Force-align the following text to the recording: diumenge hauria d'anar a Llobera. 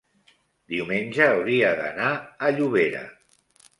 diumenge 0.73 1.27
hauria 1.33 1.69
d'anar 1.81 2.09
a 2.17 2.51
Llobera. 2.57 3.05